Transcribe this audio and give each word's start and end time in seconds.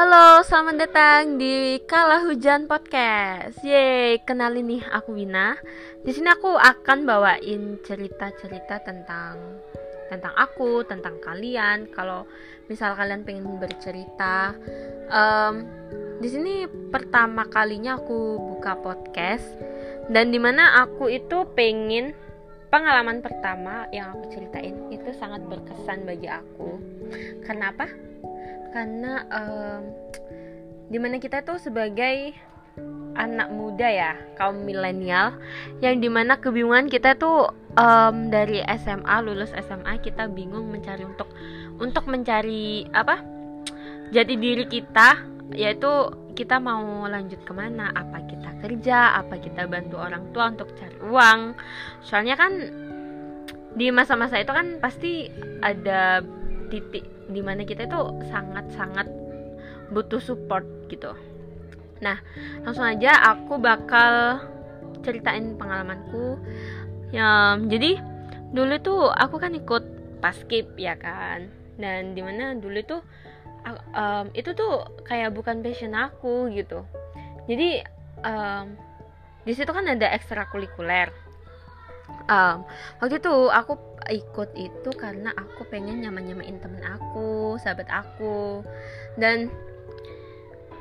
Halo, 0.00 0.40
selamat 0.40 0.76
datang 0.80 1.36
di 1.36 1.76
Kala 1.84 2.24
Hujan 2.24 2.64
Podcast. 2.64 3.60
Yeay, 3.60 4.24
kenalin 4.24 4.64
nih 4.64 4.80
aku 4.88 5.12
Wina. 5.12 5.60
Di 6.00 6.16
sini 6.16 6.32
aku 6.32 6.56
akan 6.56 7.04
bawain 7.04 7.76
cerita-cerita 7.84 8.80
tentang 8.80 9.60
tentang 10.08 10.32
aku, 10.40 10.88
tentang 10.88 11.20
kalian. 11.20 11.84
Kalau 11.92 12.24
misal 12.64 12.96
kalian 12.96 13.28
pengen 13.28 13.60
bercerita, 13.60 14.56
um, 15.12 15.68
di 16.16 16.32
sini 16.32 16.64
pertama 16.88 17.44
kalinya 17.52 18.00
aku 18.00 18.40
buka 18.56 18.80
podcast 18.80 19.44
dan 20.08 20.32
di 20.32 20.40
mana 20.40 20.80
aku 20.80 21.12
itu 21.12 21.44
pengen 21.52 22.16
pengalaman 22.72 23.20
pertama 23.20 23.84
yang 23.92 24.16
aku 24.16 24.32
ceritain 24.32 24.80
itu 24.88 25.12
sangat 25.20 25.44
berkesan 25.44 26.08
bagi 26.08 26.32
aku. 26.32 26.80
Karena 27.44 27.68
apa? 27.68 28.10
Karena 28.70 29.26
um, 29.30 29.82
di 30.90 30.98
mana 30.98 31.22
kita 31.22 31.42
tuh 31.46 31.58
sebagai 31.58 32.34
anak 33.18 33.50
muda 33.50 33.90
ya 33.90 34.12
kaum 34.38 34.62
milenial 34.62 35.36
yang 35.82 35.98
di 35.98 36.08
mana 36.08 36.38
kebingungan 36.38 36.86
kita 36.86 37.18
tuh 37.18 37.50
um, 37.76 38.30
dari 38.30 38.62
SMA 38.78 39.16
lulus 39.26 39.50
SMA 39.52 39.98
kita 40.00 40.30
bingung 40.30 40.70
mencari 40.70 41.02
untuk 41.04 41.28
untuk 41.82 42.06
mencari 42.06 42.86
apa 42.94 43.20
jadi 44.10 44.34
diri 44.38 44.66
kita 44.66 45.22
yaitu 45.54 45.90
kita 46.34 46.62
mau 46.62 47.04
lanjut 47.10 47.42
ke 47.42 47.52
mana 47.52 47.90
apa 47.92 48.22
kita 48.24 48.50
kerja 48.62 49.18
apa 49.18 49.36
kita 49.38 49.66
bantu 49.66 49.98
orang 49.98 50.30
tua 50.30 50.50
untuk 50.50 50.72
cari 50.78 50.98
uang. 51.04 51.40
Soalnya 52.00 52.38
kan 52.38 52.52
di 53.74 53.92
masa-masa 53.94 54.40
itu 54.42 54.50
kan 54.50 54.80
pasti 54.82 55.30
ada 55.62 56.24
titik 56.70 57.06
di 57.30 57.40
mana 57.40 57.62
kita 57.62 57.86
itu 57.86 58.00
sangat-sangat 58.28 59.06
butuh 59.90 60.22
support 60.22 60.66
gitu. 60.90 61.14
Nah 62.02 62.18
langsung 62.66 62.86
aja 62.86 63.14
aku 63.34 63.58
bakal 63.58 64.42
ceritain 65.02 65.54
pengalamanku. 65.56 66.38
Ya 67.14 67.58
jadi 67.58 67.98
dulu 68.50 68.74
tuh 68.82 69.02
aku 69.14 69.38
kan 69.38 69.54
ikut 69.54 69.84
paskip 70.22 70.74
ya 70.76 70.98
kan? 70.98 71.50
Dan 71.80 72.12
di 72.12 72.20
mana 72.20 72.54
dulu 72.58 72.82
tuh 72.84 73.00
um, 73.96 74.26
itu 74.36 74.52
tuh 74.52 74.86
kayak 75.06 75.32
bukan 75.34 75.62
passion 75.62 75.96
aku 75.96 76.50
gitu. 76.54 76.84
Jadi 77.48 77.82
um, 78.22 78.76
di 79.42 79.52
situ 79.56 79.70
kan 79.72 79.88
ada 79.88 80.12
ekstrakurikuler 80.12 81.29
um, 82.30 82.64
waktu 83.02 83.18
itu 83.18 83.34
aku 83.50 83.74
ikut 84.10 84.50
itu 84.58 84.90
karena 84.96 85.30
aku 85.36 85.68
pengen 85.70 86.02
nyaman 86.02 86.26
nyamain 86.26 86.58
temen 86.58 86.82
aku 86.82 87.58
sahabat 87.60 87.86
aku. 87.90 88.64
Dan 89.18 89.50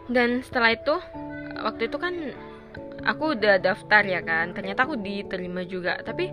dan 0.10 0.42
setelah 0.42 0.74
itu 0.74 0.96
waktu 1.62 1.92
itu 1.92 1.98
kan 2.02 2.14
aku 3.06 3.38
udah 3.38 3.62
daftar 3.62 4.02
ya 4.06 4.22
kan. 4.26 4.56
Ternyata 4.56 4.88
aku 4.88 4.98
diterima 4.98 5.66
juga. 5.66 6.02
Tapi 6.02 6.32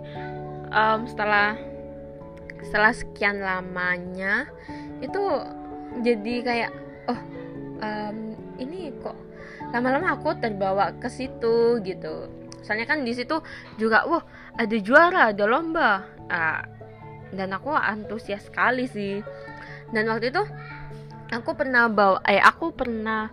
um, 0.71 1.05
setelah 1.05 1.57
setelah 2.65 2.91
sekian 2.95 3.37
lamanya 3.37 4.49
itu 4.99 5.21
jadi 6.01 6.35
kayak 6.41 6.71
oh 7.05 7.19
um, 7.85 8.17
ini 8.57 8.89
kok 9.01 9.15
lama-lama 9.69 10.17
aku 10.17 10.33
terbawa 10.41 10.95
ke 10.97 11.09
situ 11.11 11.77
gitu. 11.85 12.31
Soalnya 12.65 12.89
kan 12.89 13.05
di 13.05 13.13
situ 13.13 13.39
juga 13.77 14.03
wah 14.09 14.23
ada 14.57 14.77
juara 14.81 15.31
ada 15.31 15.45
lomba. 15.45 16.03
Uh, 16.27 16.61
dan 17.31 17.53
aku 17.53 17.71
antusias 17.71 18.47
sekali 18.47 18.89
sih. 18.89 19.23
Dan 19.91 20.11
waktu 20.11 20.31
itu 20.33 20.43
aku 21.31 21.55
pernah 21.55 21.87
bawa 21.87 22.19
eh 22.27 22.39
aku 22.39 22.71
pernah 22.75 23.31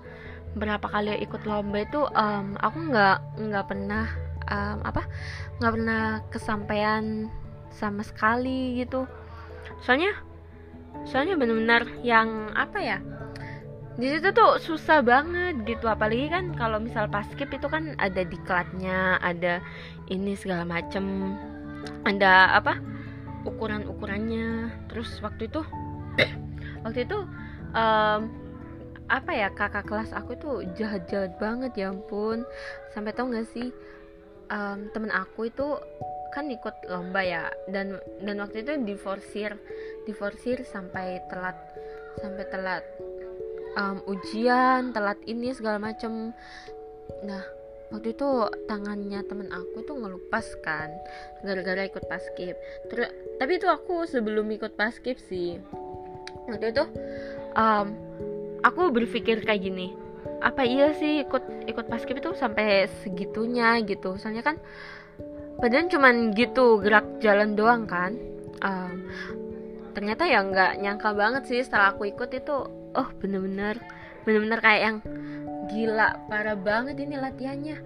berapa 0.55 0.87
kali 0.87 1.19
ikut 1.27 1.43
lomba 1.51 1.83
itu 1.83 2.07
um, 2.15 2.55
aku 2.63 2.79
nggak 2.91 3.19
nggak 3.43 3.65
pernah 3.67 4.07
um, 4.47 4.79
apa 4.87 5.03
nggak 5.59 5.73
pernah 5.75 6.03
kesampaian 6.31 7.27
sama 7.75 8.07
sekali 8.07 8.79
gitu. 8.79 9.07
Soalnya 9.83 10.15
soalnya 11.11 11.35
benar-benar 11.35 11.91
yang 12.07 12.55
apa 12.55 12.79
ya 12.79 12.99
di 13.95 14.11
situ 14.11 14.35
tuh 14.35 14.59
susah 14.59 15.07
banget 15.07 15.63
gitu 15.71 15.87
apalagi 15.87 16.27
kan 16.27 16.51
kalau 16.59 16.83
misal 16.83 17.07
paskip 17.07 17.47
itu 17.55 17.71
kan 17.71 17.95
ada 18.03 18.27
diklatnya 18.27 19.23
ada 19.23 19.63
ini 20.11 20.35
segala 20.35 20.67
macem 20.67 21.35
ada 22.03 22.59
apa 22.59 22.81
ukuran-ukurannya. 23.45 24.73
Terus 24.91 25.21
waktu 25.21 25.47
itu 25.47 25.61
waktu 26.85 27.05
itu 27.05 27.19
um, 27.77 28.21
apa 29.05 29.31
ya 29.37 29.53
kakak 29.53 29.85
kelas 29.85 30.17
aku 30.17 30.33
tuh 30.41 30.65
jahat-jahat 30.75 31.37
banget 31.37 31.73
ya 31.77 31.93
ampun. 31.93 32.43
Sampai 32.97 33.13
tau 33.13 33.29
gak 33.29 33.49
sih 33.53 33.71
um, 34.49 34.89
temen 34.91 35.13
aku 35.13 35.53
itu 35.53 35.79
kan 36.35 36.51
ikut 36.51 36.91
lomba 36.91 37.23
ya 37.23 37.47
dan 37.71 38.03
dan 38.27 38.43
waktu 38.43 38.67
itu 38.67 38.75
diforsir 38.83 39.55
diforsir 40.03 40.67
sampai 40.67 41.23
telat 41.31 41.55
sampai 42.19 42.43
telat 42.51 42.83
um, 43.77 43.99
ujian 44.09 44.95
telat 44.95 45.19
ini 45.27 45.55
segala 45.55 45.79
macem. 45.79 46.33
Nah 47.27 47.45
waktu 47.93 48.17
itu 48.17 48.29
tangannya 48.67 49.23
temen 49.29 49.55
aku 49.55 49.87
tuh 49.87 49.95
ngelupas 49.95 50.47
kan 50.65 50.91
gara-gara 51.47 51.87
ikut 51.87 52.05
paskip. 52.11 52.57
Terus 52.91 53.11
tapi 53.39 53.59
itu 53.59 53.67
aku 53.69 54.07
sebelum 54.09 54.49
ikut 54.51 54.75
paskip 54.75 55.19
sih. 55.21 55.59
Waktu 56.49 56.75
itu 56.75 56.85
um, 57.55 57.87
aku 58.65 58.91
berpikir 58.93 59.45
kayak 59.45 59.63
gini 59.63 59.95
apa 60.45 60.65
iya 60.65 60.93
sih 60.93 61.25
ikut 61.25 61.69
ikut 61.69 61.89
paskip 61.89 62.21
itu 62.21 62.37
sampai 62.37 62.89
segitunya 63.05 63.81
gitu? 63.85 64.17
Soalnya 64.21 64.45
kan 64.45 64.57
badan 65.63 65.89
cuman 65.89 66.37
gitu 66.37 66.81
gerak 66.83 67.07
jalan 67.25 67.57
doang 67.57 67.89
kan. 67.89 68.17
Um, 68.65 69.09
ternyata 69.95 70.27
ya 70.27 70.43
nggak 70.43 70.83
nyangka 70.83 71.11
banget 71.15 71.43
sih 71.47 71.61
setelah 71.63 71.95
aku 71.95 72.11
ikut 72.11 72.31
itu 72.35 72.57
oh 72.95 73.09
bener-bener 73.23 73.79
bener-bener 74.27 74.61
kayak 74.61 74.83
yang 74.83 74.97
gila 75.69 76.21
parah 76.29 76.59
banget 76.59 77.01
ini 77.01 77.17
latihannya. 77.17 77.77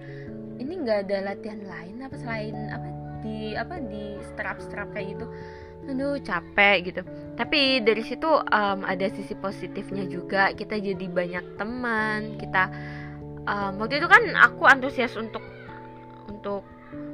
Ini 0.58 0.72
nggak 0.82 0.98
ada 1.06 1.16
latihan 1.32 1.60
lain 1.62 2.02
apa 2.02 2.16
selain 2.18 2.56
apa 2.74 2.88
di 3.22 3.54
apa 3.54 3.78
di 3.78 4.18
strap-strap 4.34 4.90
kayak 4.94 5.18
gitu? 5.18 5.26
Aduh 5.88 6.18
capek 6.20 6.76
gitu. 6.90 7.02
Tapi 7.38 7.80
dari 7.80 8.02
situ 8.02 8.26
um, 8.28 8.80
ada 8.82 9.06
sisi 9.08 9.32
positifnya 9.38 10.04
juga. 10.10 10.50
Kita 10.52 10.74
jadi 10.74 11.06
banyak 11.06 11.56
teman 11.56 12.36
kita 12.36 12.70
um, 13.46 13.72
waktu 13.80 14.02
itu 14.02 14.08
kan 14.10 14.22
aku 14.34 14.66
antusias 14.66 15.14
untuk 15.14 15.42
untuk 16.28 16.62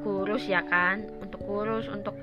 kurus 0.02 0.44
ya 0.46 0.62
kan? 0.66 1.06
Untuk 1.20 1.40
kurus 1.44 1.86
untuk 1.90 2.16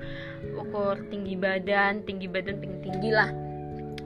ukur 0.56 0.98
tinggi 1.08 1.34
badan 1.38 2.02
tinggi 2.04 2.26
badan 2.26 2.58
tinggi 2.60 2.78
tinggi 2.84 3.10
lah. 3.12 3.30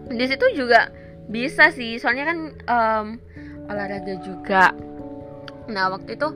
Di 0.06 0.24
situ 0.26 0.46
juga 0.54 0.90
bisa 1.26 1.74
sih 1.74 1.98
soalnya 1.98 2.24
kan 2.30 2.38
um, 2.70 3.06
olahraga 3.66 4.14
juga. 4.22 4.70
Nah 5.66 5.90
waktu 5.90 6.14
itu 6.14 6.28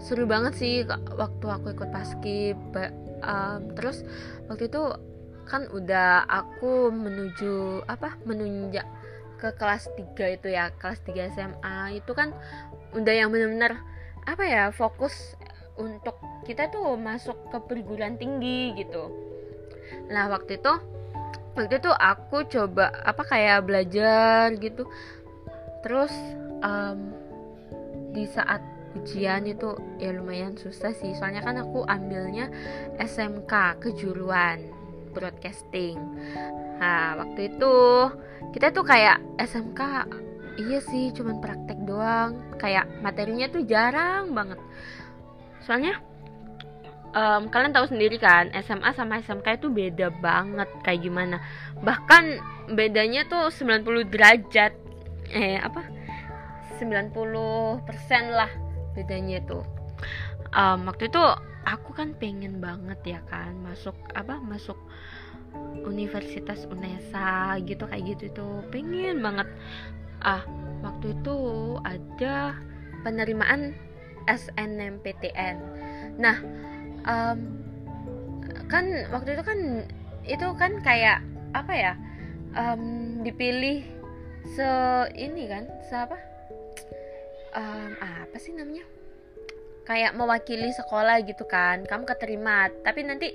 seru 0.00 0.24
banget 0.24 0.56
sih 0.56 0.74
waktu 1.16 1.44
aku 1.44 1.76
ikut 1.76 1.92
paskib 1.92 2.56
um, 3.20 3.60
terus 3.76 4.02
waktu 4.48 4.72
itu 4.72 4.82
kan 5.44 5.66
udah 5.68 6.24
aku 6.30 6.88
menuju 6.88 7.84
apa 7.90 8.16
menunjak 8.24 8.86
ke 9.36 9.50
kelas 9.56 9.88
3 10.16 10.36
itu 10.36 10.48
ya 10.52 10.72
kelas 10.78 11.00
3 11.04 11.34
SMA 11.36 12.00
itu 12.00 12.12
kan 12.12 12.32
udah 12.94 13.14
yang 13.14 13.32
bener-bener 13.32 13.76
apa 14.28 14.44
ya 14.44 14.64
fokus 14.70 15.34
untuk 15.80 16.16
kita 16.44 16.72
tuh 16.72 16.96
masuk 16.96 17.36
ke 17.52 17.58
perguruan 17.64 18.16
tinggi 18.16 18.72
gitu. 18.78 19.10
Nah 20.08 20.30
waktu 20.30 20.58
itu 20.58 20.72
waktu 21.54 21.74
itu 21.82 21.90
aku 21.90 22.46
coba 22.48 22.94
apa 23.04 23.22
kayak 23.26 23.66
belajar 23.66 24.54
gitu. 24.56 24.86
Terus 25.84 26.12
um, 26.64 27.12
di 28.12 28.26
saat 28.26 28.62
ujian 28.98 29.46
itu 29.46 29.78
ya 30.02 30.10
lumayan 30.10 30.56
susah 30.58 30.90
sih. 30.96 31.14
Soalnya 31.14 31.44
kan 31.44 31.60
aku 31.60 31.86
ambilnya 31.86 32.50
SMK 32.98 33.82
kejuruan 33.82 34.66
broadcasting. 35.14 35.98
Nah 36.80 37.18
waktu 37.20 37.54
itu 37.54 37.74
kita 38.56 38.72
tuh 38.72 38.82
kayak 38.86 39.20
SMK 39.38 39.80
iya 40.60 40.78
sih 40.82 41.14
cuman 41.14 41.38
praktek 41.38 41.78
doang. 41.86 42.36
Kayak 42.58 42.88
materinya 43.00 43.46
tuh 43.48 43.62
jarang 43.64 44.34
banget. 44.34 44.58
Soalnya 45.64 46.09
um, 47.14 47.50
kalian 47.50 47.74
tahu 47.74 47.86
sendiri 47.90 48.16
kan 48.18 48.50
SMA 48.62 48.94
sama 48.94 49.22
SMK 49.22 49.62
itu 49.62 49.68
beda 49.70 50.10
banget 50.22 50.68
kayak 50.82 51.02
gimana. 51.04 51.42
Bahkan 51.82 52.24
bedanya 52.74 53.26
tuh 53.26 53.50
90 53.50 54.10
derajat 54.10 54.72
eh 55.30 55.58
apa? 55.58 55.86
90% 56.82 57.84
lah 58.32 58.50
bedanya 58.96 59.38
tuh. 59.44 59.64
Um, 60.50 60.88
waktu 60.90 61.06
itu 61.12 61.22
aku 61.68 61.94
kan 61.94 62.16
pengen 62.16 62.58
banget 62.58 62.98
ya 63.04 63.20
kan 63.28 63.54
masuk 63.60 63.94
apa 64.16 64.40
masuk 64.40 64.78
Universitas 65.82 66.62
UNESA 66.70 67.58
gitu 67.66 67.86
kayak 67.86 68.16
gitu 68.16 68.26
tuh. 68.34 68.56
Pengen 68.70 69.22
banget. 69.22 69.50
Ah 70.22 70.42
waktu 70.80 71.16
itu 71.16 71.36
ada 71.84 72.54
penerimaan 73.04 73.72
SNMPTN 74.28 75.56
nah 76.20 76.36
um, 77.04 77.38
kan 78.70 78.84
waktu 79.10 79.34
itu 79.34 79.42
kan 79.42 79.58
itu 80.24 80.46
kan 80.54 80.72
kayak 80.84 81.18
apa 81.50 81.72
ya 81.74 81.92
um, 82.54 83.20
dipilih 83.26 83.82
se 84.54 84.70
ini 85.18 85.50
kan 85.50 85.64
se 85.86 85.94
apa? 85.94 86.18
Um, 87.50 87.90
apa 87.98 88.36
sih 88.38 88.54
namanya? 88.54 88.86
Kayak 89.82 90.14
mewakili 90.14 90.70
sekolah 90.70 91.18
gitu 91.26 91.44
kan 91.50 91.82
kamu 91.82 92.06
keterima. 92.06 92.70
Tapi 92.86 93.00
nanti 93.02 93.34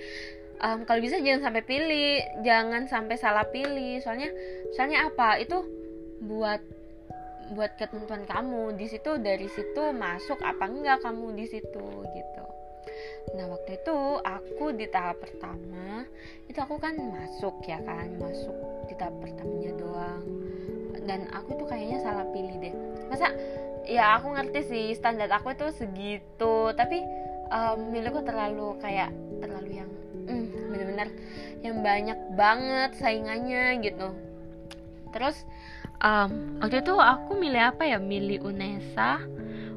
um, 0.64 0.88
kalau 0.88 1.04
bisa 1.04 1.20
jangan 1.20 1.52
sampai 1.52 1.64
pilih 1.68 2.24
jangan 2.48 2.88
sampai 2.88 3.16
salah 3.20 3.46
pilih. 3.52 4.00
Soalnya 4.00 4.32
soalnya 4.72 5.12
apa? 5.12 5.36
Itu 5.44 5.68
buat 6.24 6.64
buat 7.52 7.76
ketentuan 7.76 8.24
kamu. 8.24 8.80
Di 8.80 8.88
situ 8.88 9.20
dari 9.20 9.52
situ 9.52 9.84
masuk 9.92 10.40
apa 10.42 10.66
enggak 10.66 11.04
kamu 11.04 11.36
di 11.36 11.46
situ 11.46 11.86
gitu 12.16 12.46
nah 13.34 13.50
waktu 13.50 13.82
itu 13.82 13.98
aku 14.22 14.78
di 14.78 14.86
tahap 14.88 15.18
pertama 15.20 16.06
itu 16.46 16.62
aku 16.62 16.78
kan 16.78 16.94
masuk 16.94 17.58
ya 17.66 17.82
kan 17.82 18.14
masuk 18.22 18.54
di 18.86 18.94
tahap 18.96 19.16
pertamanya 19.20 19.72
doang. 19.76 20.24
Dan 21.06 21.30
aku 21.34 21.54
tuh 21.62 21.68
kayaknya 21.70 22.02
salah 22.02 22.26
pilih 22.34 22.56
deh. 22.58 22.74
Masa 23.10 23.30
ya 23.86 24.18
aku 24.18 24.34
ngerti 24.34 24.62
sih 24.66 24.86
standar 24.98 25.30
aku 25.30 25.54
itu 25.54 25.70
segitu. 25.74 26.74
Tapi 26.74 27.06
um, 27.54 27.94
milikku 27.94 28.26
terlalu 28.26 28.78
kayak 28.82 29.14
terlalu 29.42 29.86
yang 29.86 29.90
mm, 30.26 30.46
bener-bener 30.74 31.10
yang 31.62 31.82
banyak 31.86 32.20
banget 32.34 32.92
saingannya 32.98 33.82
gitu. 33.86 34.10
Terus 35.14 35.46
um, 36.02 36.58
waktu 36.62 36.82
itu 36.82 36.94
aku 36.98 37.38
milih 37.38 37.74
apa 37.74 37.86
ya? 37.86 38.02
Milih 38.02 38.42
Unesa. 38.42 39.22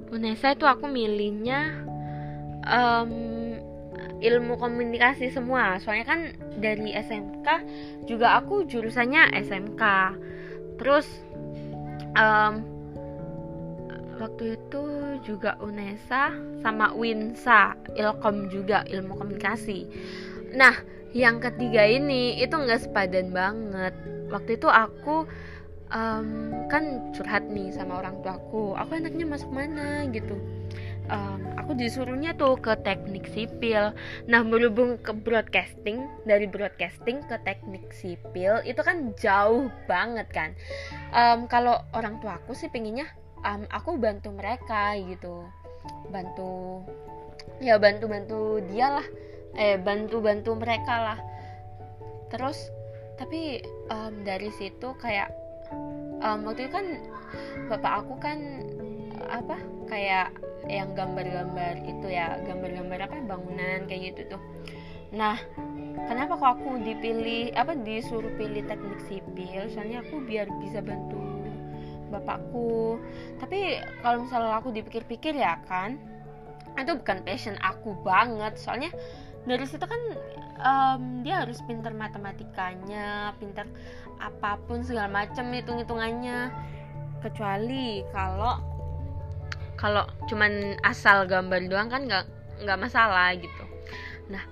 Unesa 0.08 0.56
itu 0.56 0.64
aku 0.64 0.88
milihnya 0.88 1.84
um, 2.68 3.12
ilmu 4.20 4.54
komunikasi 4.58 5.32
semua. 5.32 5.80
Soalnya 5.82 6.06
kan 6.06 6.20
dari 6.58 6.94
SMK 6.94 7.48
juga 8.06 8.38
aku 8.38 8.66
jurusannya 8.68 9.34
SMK 9.34 9.82
terus 10.78 11.06
um, 12.14 12.62
waktu 14.18 14.58
itu 14.58 14.82
juga 15.26 15.58
Unesa 15.58 16.34
sama 16.62 16.94
Winsa 16.94 17.74
Ilkom 17.98 18.50
juga 18.50 18.86
ilmu 18.86 19.18
komunikasi. 19.18 19.86
Nah 20.54 20.74
yang 21.16 21.40
ketiga 21.42 21.82
ini 21.88 22.38
itu 22.38 22.54
nggak 22.54 22.90
sepadan 22.90 23.34
banget. 23.34 23.94
Waktu 24.28 24.60
itu 24.60 24.68
aku 24.68 25.24
um, 25.92 26.28
kan 26.68 27.12
curhat 27.16 27.44
nih 27.48 27.72
sama 27.72 28.00
orang 28.00 28.20
tuaku 28.20 28.76
aku 28.76 29.00
enaknya 29.00 29.24
masuk 29.28 29.50
mana 29.52 30.04
gitu 30.12 30.36
um, 31.08 31.40
aku 31.58 31.74
disuruhnya 31.74 32.36
tuh 32.36 32.56
ke 32.60 32.76
teknik 32.84 33.28
sipil. 33.32 33.92
Nah 34.28 34.40
berhubung 34.44 35.00
ke 35.00 35.12
broadcasting 35.12 36.06
dari 36.24 36.48
broadcasting 36.48 37.24
ke 37.26 37.36
teknik 37.42 37.90
sipil 37.92 38.60
itu 38.64 38.80
kan 38.80 39.12
jauh 39.18 39.68
banget 39.88 40.28
kan. 40.30 40.50
Um, 41.12 41.48
kalau 41.50 41.80
orang 41.92 42.20
tua 42.22 42.40
aku 42.40 42.54
sih 42.56 42.70
pinginnya 42.70 43.08
um, 43.44 43.64
aku 43.72 43.96
bantu 43.96 44.32
mereka 44.32 44.96
gitu. 44.96 45.44
Bantu 46.12 46.84
ya 47.58 47.80
bantu 47.80 48.06
bantu 48.06 48.40
dia 48.70 49.00
lah. 49.00 49.06
Eh 49.58 49.76
bantu 49.80 50.22
bantu 50.22 50.54
mereka 50.54 50.94
lah. 51.12 51.18
Terus 52.28 52.70
tapi 53.18 53.64
um, 53.90 54.22
dari 54.22 54.52
situ 54.54 54.94
kayak 55.02 55.32
um, 56.22 56.46
waktu 56.46 56.68
itu 56.68 56.72
kan 56.72 56.86
bapak 57.68 57.92
aku 58.04 58.14
kan 58.22 58.38
apa 59.26 59.58
kayak 59.90 60.36
yang 60.68 60.92
gambar-gambar 60.92 61.80
itu 61.86 62.06
ya 62.12 62.36
gambar-gambar 62.44 63.08
apa 63.08 63.16
bangunan 63.24 63.88
kayak 63.88 64.14
gitu 64.14 64.36
tuh. 64.36 64.42
Nah 65.14 65.40
kenapa 66.06 66.36
kok 66.36 66.50
aku 66.60 66.82
dipilih 66.84 67.56
apa 67.56 67.74
disuruh 67.74 68.30
pilih 68.36 68.62
teknik 68.68 69.00
sipil? 69.08 69.66
Soalnya 69.72 70.04
aku 70.04 70.20
biar 70.22 70.46
bisa 70.60 70.84
bantu 70.84 71.18
bapakku. 72.12 73.00
Tapi 73.40 73.80
kalau 74.04 74.24
misalnya 74.24 74.60
aku 74.60 74.72
dipikir-pikir 74.72 75.36
ya 75.36 75.60
kan 75.68 75.96
itu 76.78 76.94
bukan 76.94 77.24
passion 77.24 77.56
aku 77.64 77.96
banget. 78.04 78.54
Soalnya 78.60 78.92
dari 79.48 79.64
situ 79.64 79.84
kan 79.88 80.02
um, 80.60 81.02
dia 81.24 81.42
harus 81.42 81.64
pintar 81.64 81.96
matematikanya 81.96 83.32
pintar 83.40 83.64
apa 84.20 84.60
pun 84.66 84.84
segala 84.84 85.08
macam 85.24 85.48
hitung-hitungannya. 85.48 86.52
Kecuali 87.18 88.06
kalau 88.14 88.67
kalau 89.78 90.04
cuman 90.26 90.74
asal 90.82 91.24
gambar 91.30 91.70
doang 91.70 91.88
kan 91.88 92.02
nggak 92.04 92.26
nggak 92.66 92.78
masalah 92.82 93.30
gitu. 93.38 93.64
Nah 94.26 94.42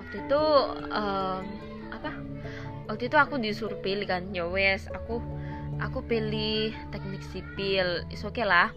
waktu 0.00 0.24
itu 0.24 0.42
um, 0.88 1.44
apa? 1.92 2.10
Waktu 2.88 3.12
itu 3.12 3.16
aku 3.20 3.36
disuruh 3.38 3.78
pilih 3.84 4.08
kan 4.08 4.32
ya 4.32 4.48
aku 4.96 5.20
aku 5.78 6.00
pilih 6.08 6.72
teknik 6.90 7.22
sipil 7.28 8.08
is 8.08 8.24
oke 8.24 8.34
okay 8.40 8.48
lah. 8.48 8.72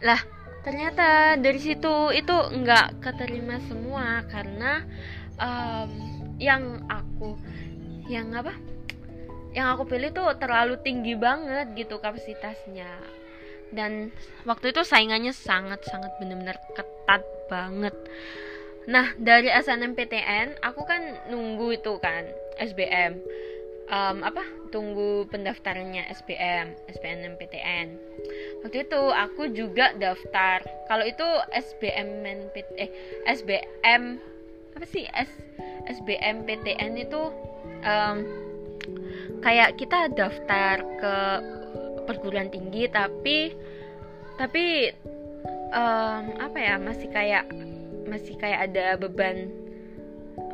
Lah 0.00 0.22
ternyata 0.62 1.34
dari 1.34 1.58
situ 1.58 2.14
itu 2.14 2.32
nggak 2.32 3.02
keterima 3.02 3.58
semua 3.66 4.22
karena 4.30 4.86
um, 5.42 5.90
yang 6.38 6.86
aku 6.86 7.34
yang 8.06 8.30
apa? 8.30 8.54
Yang 9.52 9.66
aku 9.74 9.82
pilih 9.90 10.10
tuh 10.14 10.32
terlalu 10.38 10.80
tinggi 10.80 11.12
banget 11.12 11.76
gitu 11.76 12.00
kapasitasnya 12.00 12.88
dan 13.72 14.12
waktu 14.44 14.70
itu 14.70 14.84
saingannya 14.84 15.32
sangat-sangat 15.32 16.12
benar-benar 16.20 16.60
ketat 16.76 17.22
banget. 17.48 17.96
Nah 18.86 19.16
dari 19.16 19.48
SNMPTN 19.48 20.60
aku 20.60 20.84
kan 20.84 21.02
nunggu 21.32 21.80
itu 21.80 21.96
kan 21.98 22.28
SBM 22.60 23.18
um, 23.88 24.20
apa? 24.22 24.44
Tunggu 24.72 25.28
pendaftarannya 25.28 26.08
SBM 26.12 26.72
SBMPTN 26.96 27.86
waktu 28.64 28.84
itu 28.84 29.02
aku 29.12 29.52
juga 29.52 29.96
daftar. 29.96 30.64
Kalau 30.88 31.04
itu 31.04 31.26
SBM 31.52 32.24
eh 32.76 32.90
SBM 33.28 34.20
apa 34.76 34.86
sih? 34.88 35.04
S 35.12 35.32
SBMPTN 35.82 36.92
itu 36.96 37.20
um, 37.84 38.16
kayak 39.42 39.76
kita 39.76 40.08
daftar 40.14 40.80
ke 41.00 41.14
perguruan 42.04 42.50
tinggi 42.50 42.88
tapi 42.90 43.54
tapi 44.36 44.90
um, 45.72 46.24
apa 46.40 46.58
ya 46.58 46.74
masih 46.78 47.08
kayak 47.10 47.48
masih 48.08 48.34
kayak 48.36 48.72
ada 48.72 48.96
beban 49.00 49.48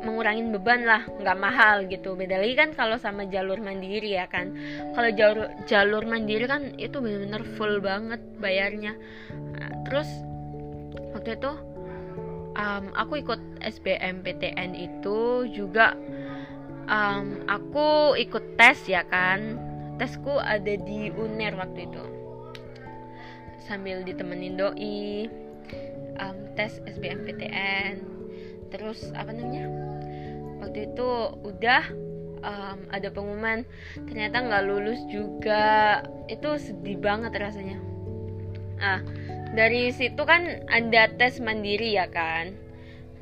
mengurangin 0.03 0.55
beban 0.55 0.87
lah 0.87 1.03
nggak 1.07 1.39
mahal 1.39 1.77
gitu. 1.91 2.15
Beda 2.15 2.39
lagi 2.39 2.55
kan 2.55 2.71
kalau 2.75 2.99
sama 2.99 3.27
jalur 3.27 3.59
mandiri 3.59 4.15
ya 4.15 4.31
kan. 4.31 4.55
Kalau 4.95 5.11
jalur 5.11 5.47
jalur 5.67 6.03
mandiri 6.07 6.47
kan 6.47 6.75
itu 6.79 7.03
benar-benar 7.03 7.43
full 7.59 7.83
banget 7.83 8.23
bayarnya. 8.39 8.95
Nah, 9.59 9.71
terus 9.87 10.07
waktu 11.15 11.35
itu 11.35 11.53
um, 12.55 12.85
aku 12.95 13.23
ikut 13.23 13.41
SBMPTN 13.63 14.75
itu 14.79 15.51
juga 15.51 15.99
um, 16.87 17.43
aku 17.47 18.15
ikut 18.19 18.55
tes 18.59 18.79
ya 18.87 19.03
kan 19.07 19.68
tesku 19.99 20.39
ada 20.39 20.75
di 20.79 21.11
UNER 21.13 21.59
waktu 21.59 21.91
itu. 21.91 22.05
Sambil 23.67 24.07
ditemenin 24.07 24.57
doi 24.57 25.29
um, 26.23 26.39
tes 26.57 26.81
SBMPTN 26.89 28.01
terus 28.73 29.11
apa 29.13 29.35
namanya? 29.35 29.69
Waktu 30.65 30.95
itu 30.95 31.09
udah 31.45 31.85
um, 32.43 32.79
ada 32.89 33.09
pengumuman. 33.13 33.67
Ternyata 34.09 34.47
nggak 34.47 34.65
lulus 34.65 35.03
juga. 35.11 36.01
Itu 36.31 36.57
sedih 36.57 36.97
banget 37.03 37.37
rasanya. 37.37 37.79
Ah 38.79 39.03
dari 39.53 39.89
situ 39.93 40.21
kan 40.29 40.69
ada 40.69 41.09
tes 41.17 41.41
mandiri 41.41 41.97
ya 41.97 42.09
kan? 42.11 42.53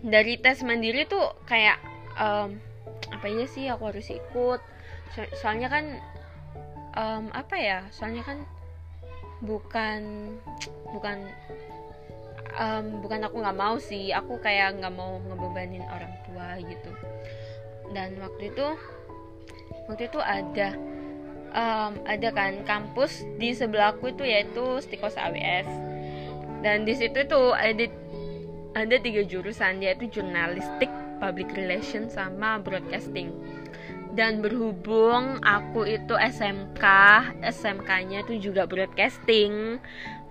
Dari 0.03 0.39
tes 0.43 0.63
mandiri 0.67 1.07
tuh 1.07 1.35
kayak 1.47 1.79
um, 2.19 2.59
apa 3.15 3.27
ya 3.31 3.47
sih 3.47 3.71
aku 3.71 3.95
harus 3.95 4.11
ikut? 4.11 4.61
So 5.15 5.23
soalnya 5.39 5.71
kan 5.71 6.03
um, 6.97 7.31
apa 7.31 7.57
ya? 7.57 7.81
Soalnya 7.95 8.25
kan 8.27 8.43
bukan 9.45 10.33
bukan 10.91 11.29
um, 12.57 13.05
bukan 13.05 13.21
aku 13.29 13.37
nggak 13.39 13.59
mau 13.61 13.77
sih. 13.79 14.11
Aku 14.11 14.41
kayak 14.43 14.81
nggak 14.83 14.95
mau 14.97 15.21
ngebebanin 15.23 15.85
orang 15.87 16.13
tua 16.27 16.59
gitu. 16.65 16.93
Dan 17.95 18.19
waktu 18.19 18.51
itu 18.51 18.67
waktu 19.87 20.11
itu 20.11 20.19
ada 20.19 20.75
um, 21.55 21.93
ada 22.09 22.29
kan 22.35 22.67
kampus 22.67 23.23
di 23.39 23.55
sebelahku 23.55 24.11
itu 24.11 24.27
yaitu 24.27 24.83
Stikos 24.83 25.15
AWS 25.15 25.97
dan 26.67 26.83
di 26.83 26.99
situ 26.99 27.23
tuh 27.31 27.55
ada 27.55 27.87
ada 28.77 28.97
tiga 29.01 29.25
jurusan 29.25 29.81
yaitu 29.81 30.11
jurnalistik, 30.11 30.91
public 31.23 31.49
relation 31.57 32.11
sama 32.11 32.61
broadcasting 32.61 33.33
dan 34.17 34.41
berhubung 34.41 35.39
aku 35.45 35.85
itu 35.85 36.17
SMK 36.17 36.83
SMK-nya 37.45 38.25
itu 38.25 38.51
juga 38.51 38.65
broadcasting. 38.65 39.77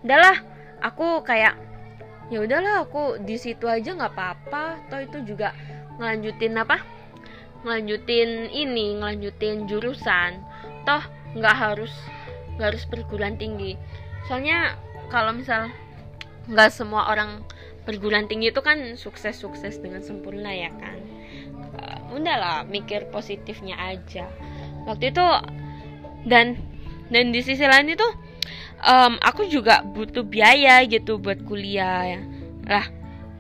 Udahlah 0.01 0.41
aku 0.81 1.21
kayak 1.21 1.53
ya 2.33 2.41
udahlah 2.41 2.89
aku 2.89 3.21
di 3.21 3.37
situ 3.37 3.69
aja 3.69 3.93
nggak 3.93 4.13
apa-apa. 4.17 4.81
Toh 4.89 4.99
itu 5.05 5.17
juga 5.21 5.53
ngelanjutin 6.01 6.57
apa? 6.57 6.81
Ngelanjutin 7.61 8.49
ini 8.49 8.97
ngelanjutin 8.97 9.69
jurusan. 9.69 10.41
Toh 10.89 11.05
nggak 11.37 11.55
harus 11.55 11.93
nggak 12.57 12.67
harus 12.73 12.83
perguruan 12.89 13.37
tinggi. 13.37 13.77
Soalnya 14.25 14.81
kalau 15.13 15.29
misal 15.37 15.69
nggak 16.49 16.73
semua 16.73 17.13
orang 17.13 17.45
perguruan 17.85 18.25
tinggi 18.25 18.49
itu 18.49 18.65
kan 18.65 18.97
sukses-sukses 18.97 19.77
dengan 19.77 20.01
sempurna 20.01 20.49
ya 20.49 20.73
kan 20.81 20.97
udahlah 22.15 22.63
mikir 22.65 23.11
positifnya 23.11 23.75
aja. 23.75 24.31
Waktu 24.87 25.11
itu 25.11 25.25
dan 26.25 26.55
dan 27.11 27.35
di 27.35 27.43
sisi 27.43 27.67
lain 27.67 27.91
itu 27.91 28.07
um, 28.81 29.19
aku 29.21 29.45
juga 29.51 29.83
butuh 29.83 30.23
biaya 30.25 30.81
gitu 30.87 31.19
buat 31.19 31.43
kuliah. 31.43 32.17
Ya 32.17 32.21
lah 32.65 32.87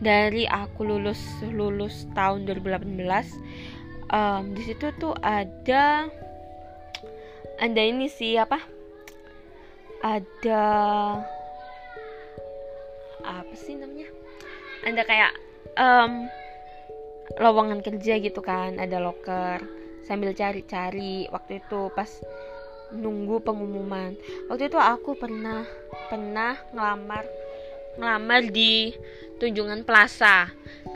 dari 0.03 0.45
aku 0.45 0.85
lulus 0.85 1.19
lulus 1.49 2.05
tahun 2.13 2.45
2018 2.45 2.99
um, 4.11 4.43
di 4.53 4.61
situ 4.61 4.91
tuh 4.99 5.15
ada 5.23 6.05
ada 7.55 7.81
ini 7.81 8.11
sih 8.11 8.35
apa? 8.35 8.59
Ada 10.03 10.63
apa 13.25 13.53
sih 13.57 13.79
namanya? 13.79 14.11
Ada 14.85 15.01
kayak 15.07 15.31
um, 15.79 16.29
lowongan 17.35 17.81
kerja 17.81 18.21
gitu 18.21 18.39
kan 18.45 18.77
ada 18.77 19.01
loker 19.01 19.59
sambil 20.05 20.31
cari-cari. 20.37 21.25
Waktu 21.33 21.65
itu 21.65 21.89
pas 21.97 22.09
nunggu 22.93 23.41
pengumuman. 23.41 24.13
Waktu 24.47 24.69
itu 24.69 24.77
aku 24.77 25.17
pernah 25.17 25.65
pernah 26.07 26.55
ngelamar 26.71 27.25
ngelamar 27.97 28.41
di 28.51 28.93
Tunjungan 29.41 29.83
Plaza 29.83 30.51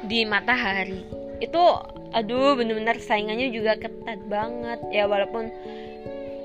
di 0.05 0.23
Matahari. 0.23 1.03
Itu 1.41 1.59
aduh 2.09 2.55
bener-bener 2.55 3.01
saingannya 3.01 3.49
juga 3.49 3.75
ketat 3.75 4.21
banget. 4.29 4.79
Ya 4.93 5.09
walaupun 5.09 5.49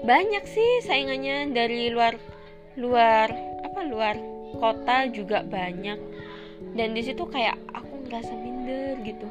banyak 0.05 0.45
sih 0.49 0.85
saingannya 0.85 1.53
dari 1.53 1.93
luar 1.93 2.17
luar 2.75 3.31
apa 3.63 3.81
luar 3.87 4.17
kota 4.59 5.07
juga 5.13 5.45
banyak. 5.45 6.01
Dan 6.75 6.97
di 6.97 7.03
situ 7.05 7.23
kayak 7.29 7.61
aku 7.71 8.09
ngerasa 8.09 8.35
minder 8.35 8.99
gitu 9.07 9.29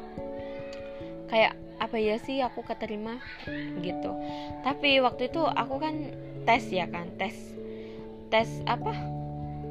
kayak 1.34 1.58
apa 1.82 1.98
ya 1.98 2.14
sih 2.22 2.38
aku 2.38 2.62
keterima? 2.62 3.18
Gitu. 3.82 4.10
Tapi 4.62 5.02
waktu 5.02 5.26
itu 5.26 5.42
aku 5.42 5.82
kan 5.82 6.14
tes 6.46 6.70
ya 6.70 6.86
kan 6.86 7.10
tes 7.18 7.34
tes 8.30 8.46
apa 8.70 8.94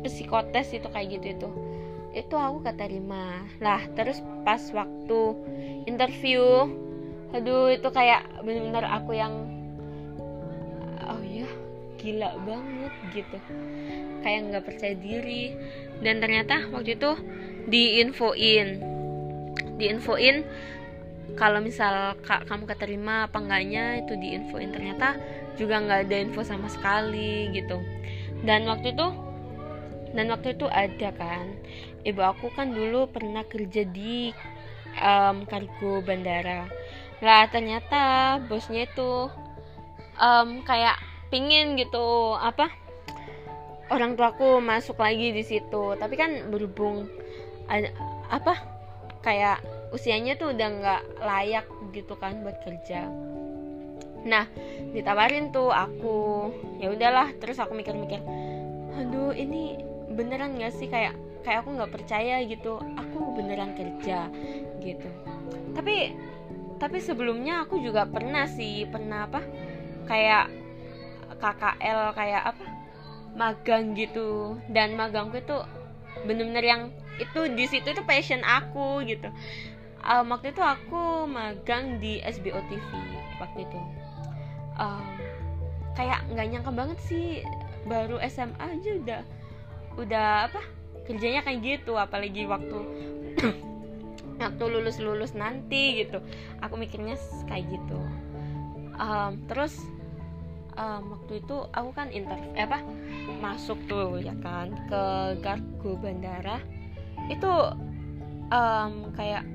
psikotes 0.04 0.76
itu 0.76 0.88
kayak 0.92 1.08
gitu 1.16 1.28
itu. 1.40 1.50
Itu 2.12 2.36
aku 2.36 2.68
keterima. 2.68 3.48
Lah 3.64 3.80
terus 3.96 4.20
pas 4.44 4.60
waktu 4.76 5.20
interview 5.88 6.44
aduh 7.32 7.72
itu 7.72 7.90
kayak 7.90 8.28
bener-bener 8.44 8.86
aku 8.86 9.16
yang 9.16 9.48
oh 11.08 11.24
ya 11.24 11.48
gila 11.96 12.36
banget 12.44 12.94
gitu. 13.16 13.40
Kayak 14.20 14.40
nggak 14.52 14.66
percaya 14.68 14.96
diri. 15.00 15.56
Dan 16.04 16.20
ternyata 16.20 16.68
waktu 16.76 17.00
itu 17.00 17.16
diinfoin 17.72 18.84
diinfoin 19.80 20.44
kalau 21.34 21.60
misal 21.64 22.14
kak 22.22 22.46
kamu 22.46 22.70
keterima 22.70 23.26
apa 23.26 23.42
enggaknya 23.42 24.06
itu 24.06 24.14
diinfoin 24.14 24.70
ternyata 24.70 25.18
juga 25.58 25.82
nggak 25.82 26.00
ada 26.10 26.18
info 26.22 26.42
sama 26.46 26.70
sekali 26.70 27.50
gitu. 27.54 27.82
Dan 28.46 28.70
waktu 28.70 28.94
itu 28.94 29.08
dan 30.14 30.30
waktu 30.30 30.54
itu 30.54 30.70
ada 30.70 31.10
kan. 31.16 31.58
Ibu 32.06 32.22
aku 32.22 32.54
kan 32.54 32.76
dulu 32.76 33.10
pernah 33.10 33.42
kerja 33.48 33.88
di 33.88 34.30
um, 35.00 35.48
kargo 35.50 36.06
bandara. 36.06 36.70
Lah 37.24 37.48
ternyata 37.50 38.38
bosnya 38.46 38.86
itu 38.86 39.32
um, 40.20 40.62
kayak 40.68 41.00
pingin 41.34 41.80
gitu 41.80 42.38
apa 42.38 42.70
orang 43.90 44.14
tuaku 44.14 44.62
masuk 44.62 45.02
lagi 45.02 45.34
di 45.34 45.42
situ. 45.42 45.98
Tapi 45.98 46.14
kan 46.14 46.52
berhubung 46.54 47.10
ada 47.66 47.90
apa 48.30 48.60
kayak 49.24 49.64
usianya 49.94 50.34
tuh 50.42 50.58
udah 50.58 50.68
nggak 50.82 51.02
layak 51.22 51.66
gitu 51.94 52.18
kan 52.18 52.42
buat 52.42 52.58
kerja. 52.66 53.06
Nah 54.26 54.50
ditawarin 54.92 55.54
tuh 55.54 55.70
aku 55.70 56.50
ya 56.82 56.90
udahlah 56.90 57.30
terus 57.38 57.62
aku 57.62 57.78
mikir-mikir 57.78 58.20
aduh 58.94 59.32
ini 59.38 59.78
beneran 60.10 60.58
gak 60.58 60.74
sih? 60.74 60.90
Kayak 60.90 61.14
kayak 61.46 61.62
aku 61.62 61.78
nggak 61.78 61.94
percaya 61.94 62.42
gitu 62.42 62.82
aku 62.98 63.38
beneran 63.38 63.78
kerja 63.78 64.34
gitu. 64.82 65.08
Tapi 65.78 66.18
tapi 66.82 66.98
sebelumnya 67.00 67.64
aku 67.64 67.78
juga 67.80 68.10
pernah 68.10 68.50
sih 68.50 68.90
pernah 68.90 69.30
apa 69.30 69.46
kayak 70.10 70.50
KKL 71.38 72.02
kayak 72.18 72.44
apa 72.50 72.66
magang 73.38 73.94
gitu. 73.94 74.58
Dan 74.66 74.98
magangku 74.98 75.38
itu 75.38 75.58
bener-bener 76.26 76.66
yang 76.66 76.82
itu 77.22 77.46
di 77.54 77.66
situ 77.70 77.94
itu 77.94 78.02
passion 78.06 78.42
aku 78.42 79.06
gitu 79.06 79.30
um, 80.04 80.26
waktu 80.36 80.52
itu 80.52 80.62
aku 80.62 81.26
magang 81.26 81.98
di 81.98 82.20
SBO 82.24 82.60
TV 82.68 82.88
waktu 83.40 83.66
itu. 83.66 83.80
Um, 84.78 85.06
kayak 85.94 86.26
nggak 86.34 86.48
nyangka 86.50 86.72
banget 86.74 87.00
sih 87.06 87.46
baru 87.86 88.18
SMA 88.26 88.58
aja 88.58 88.92
udah 88.98 89.22
udah 90.02 90.28
apa 90.50 90.62
kerjanya 91.06 91.46
kayak 91.46 91.62
gitu 91.62 91.94
apalagi 91.94 92.50
waktu 92.50 92.78
waktu 94.42 94.64
lulus 94.66 94.98
lulus 95.00 95.38
nanti 95.38 96.04
gitu. 96.04 96.20
Aku 96.60 96.76
mikirnya 96.76 97.16
kayak 97.48 97.70
gitu. 97.70 98.00
Um, 98.94 99.46
terus 99.50 99.78
um, 100.78 101.18
waktu 101.18 101.42
itu 101.42 101.58
aku 101.74 101.90
kan 101.94 102.10
interview 102.14 102.54
eh, 102.58 102.66
apa 102.66 102.82
masuk 103.42 103.78
tuh 103.86 104.18
ya 104.22 104.34
kan 104.42 104.74
ke 104.90 105.04
gargo 105.42 105.98
bandara. 106.02 106.58
Itu 107.30 107.52
um, 108.50 109.14
kayak 109.14 109.46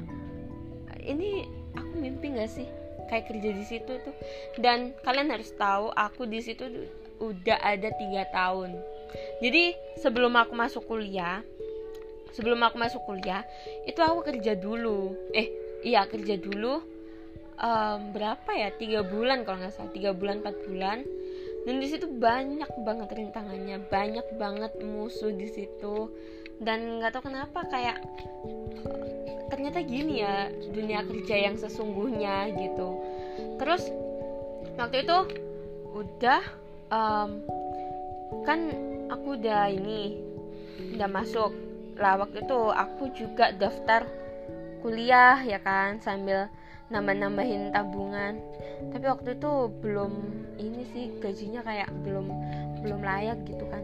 ini 1.09 1.49
aku 1.73 1.93
mimpi 1.97 2.37
gak 2.37 2.53
sih? 2.53 2.69
Kayak 3.09 3.33
kerja 3.33 3.51
di 3.57 3.65
situ 3.65 3.93
tuh. 4.05 4.17
Dan 4.61 4.93
kalian 5.01 5.33
harus 5.33 5.51
tahu 5.57 5.89
aku 5.97 6.29
di 6.29 6.45
situ 6.45 6.69
udah 7.19 7.59
ada 7.65 7.89
tiga 7.97 8.29
tahun. 8.31 8.77
Jadi 9.41 9.73
sebelum 9.99 10.37
aku 10.37 10.53
masuk 10.53 10.85
kuliah 10.85 11.41
sebelum 12.37 12.61
aku 12.63 12.79
masuk 12.79 13.03
kuliah 13.03 13.43
itu 13.89 13.99
aku 13.99 14.23
kerja 14.23 14.55
dulu. 14.55 15.17
Eh 15.35 15.51
iya 15.83 16.07
kerja 16.07 16.39
dulu 16.39 16.79
um, 17.59 17.99
berapa 18.15 18.51
ya? 18.55 18.71
Tiga 18.79 19.03
bulan 19.03 19.43
kalau 19.43 19.59
nggak 19.63 19.75
salah. 19.75 19.91
Tiga 19.91 20.15
bulan 20.15 20.41
empat 20.45 20.57
bulan. 20.71 21.03
Dan 21.67 21.83
di 21.83 21.87
situ 21.91 22.07
banyak 22.09 22.71
banget 22.87 23.09
rintangannya. 23.13 23.83
Banyak 23.91 24.27
banget 24.39 24.73
musuh 24.81 25.35
di 25.35 25.49
situ. 25.51 26.09
Dan 26.59 27.03
nggak 27.03 27.19
tahu 27.19 27.31
kenapa 27.31 27.67
kayak 27.71 27.99
ternyata 29.49 29.81
gini 29.81 30.21
ya 30.21 30.53
dunia 30.53 31.05
kerja 31.05 31.37
yang 31.49 31.57
sesungguhnya 31.57 32.53
gitu. 32.57 33.01
Terus 33.57 33.89
waktu 34.77 35.05
itu 35.09 35.19
udah 35.93 36.43
um, 36.93 37.31
kan 38.45 38.61
aku 39.09 39.41
udah 39.41 39.73
ini 39.73 40.21
udah 40.95 41.09
masuk. 41.09 41.53
Lah 41.99 42.21
waktu 42.21 42.45
itu 42.45 42.59
aku 42.71 43.11
juga 43.17 43.51
daftar 43.57 44.07
kuliah 44.85 45.43
ya 45.43 45.59
kan 45.59 45.99
sambil 45.99 46.47
nambah-nambahin 46.93 47.75
tabungan. 47.75 48.39
Tapi 48.95 49.05
waktu 49.11 49.35
itu 49.35 49.53
belum 49.83 50.13
ini 50.61 50.83
sih 50.95 51.05
gajinya 51.19 51.67
kayak 51.67 51.91
belum 52.07 52.31
belum 52.85 53.01
layak 53.03 53.43
gitu 53.49 53.65
kan. 53.67 53.83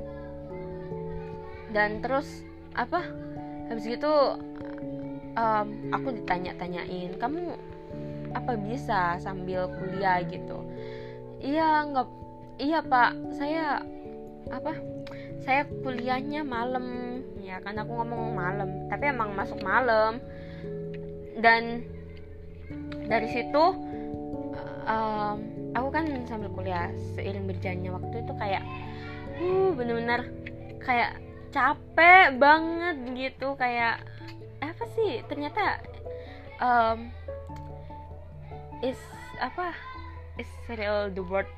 Dan 1.74 1.98
terus 1.98 2.46
apa 2.78 3.02
habis 3.66 3.88
gitu 3.88 4.38
um, 5.34 5.66
aku 5.94 6.14
ditanya-tanyain 6.22 7.14
kamu 7.18 7.54
apa 8.34 8.58
bisa 8.58 9.18
sambil 9.22 9.70
kuliah? 9.78 10.22
gitu. 10.26 10.58
Iya 11.38 11.86
nggak 11.90 12.08
iya 12.58 12.78
pak. 12.82 13.10
Saya 13.36 13.82
apa 14.50 14.72
saya 15.44 15.66
kuliahnya 15.84 16.42
malam. 16.42 17.20
Ya 17.44 17.60
kan 17.60 17.76
aku 17.76 17.92
ngomong 17.92 18.34
malam 18.34 18.88
tapi 18.90 19.12
emang 19.12 19.36
masuk 19.36 19.60
malam. 19.62 20.18
Dan 21.38 21.84
dari 23.06 23.28
situ 23.28 23.64
um, 24.88 25.36
aku 25.74 25.88
kan 25.90 26.06
sambil 26.24 26.48
kuliah 26.54 26.88
seiring 27.14 27.44
berjalannya 27.50 27.90
waktu 27.92 28.16
itu 28.24 28.32
kayak 28.38 28.64
uh 29.42 29.70
bener-bener 29.74 30.30
kayak 30.80 31.18
capek 31.50 32.34
banget 32.38 32.96
gitu 33.14 33.54
kayak 33.54 34.02
sih 34.94 35.20
ternyata 35.26 35.82
um, 36.62 37.10
is 38.80 38.98
apa 39.42 39.74
is 40.38 40.50
real 40.70 41.10
the 41.10 41.22
world. 41.22 41.48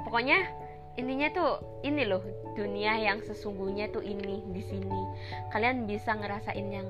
Pokoknya 0.00 0.48
intinya 0.96 1.28
tuh 1.30 1.52
ini 1.86 2.08
loh 2.08 2.22
dunia 2.56 2.98
yang 2.98 3.22
sesungguhnya 3.22 3.92
tuh 3.92 4.02
ini 4.02 4.42
di 4.50 4.62
sini. 4.64 5.00
Kalian 5.54 5.86
bisa 5.86 6.16
ngerasain 6.16 6.66
yang 6.66 6.88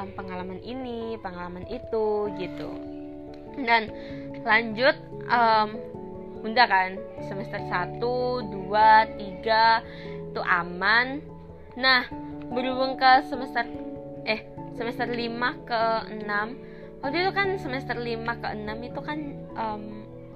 um, 0.00 0.10
pengalaman 0.16 0.60
ini 0.62 1.18
pengalaman 1.20 1.66
itu 1.68 2.30
gitu. 2.40 2.70
Dan 3.60 3.92
lanjut 4.46 4.96
um, 5.28 5.76
bunda 6.40 6.64
kan 6.64 6.96
semester 7.28 7.60
1, 7.60 8.00
2, 8.00 9.44
3 9.44 10.32
itu 10.32 10.40
aman. 10.40 11.20
Nah 11.76 12.08
berhubung 12.50 12.98
ke 12.98 13.22
semester 13.28 13.62
eh 14.26 14.42
semester 14.80 15.04
5 15.12 15.68
ke 15.68 15.82
6 16.24 17.04
waktu 17.04 17.16
itu 17.20 17.32
kan 17.36 17.48
semester 17.60 17.96
5 18.00 18.40
ke 18.40 18.48
6 18.56 18.88
itu 18.88 19.00
kan 19.04 19.18
um, 19.56 19.84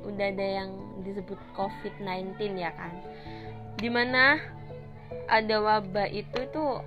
udah 0.05 0.27
ada 0.29 0.47
yang 0.65 0.71
disebut 1.01 1.37
COVID-19 1.57 2.37
ya 2.57 2.73
kan. 2.77 2.93
Di 3.81 3.89
mana 3.89 4.41
ada 5.29 5.57
wabah 5.61 6.09
itu 6.13 6.49
tuh 6.53 6.85